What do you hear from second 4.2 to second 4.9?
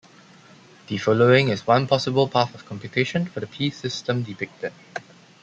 depicted.